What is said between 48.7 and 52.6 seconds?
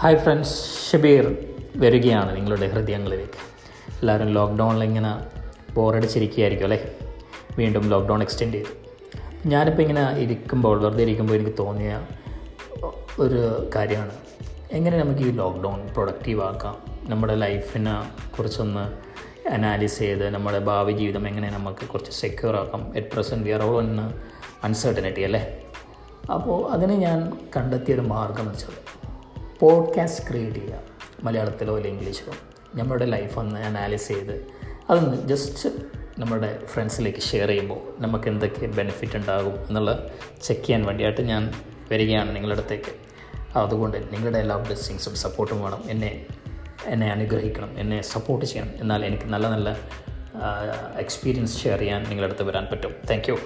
എന്നാൽ എനിക്ക് നല്ല നല്ല എക്സ്പീരിയൻസ് ഷെയർ ചെയ്യാൻ നിങ്ങളുടെ അടുത്ത്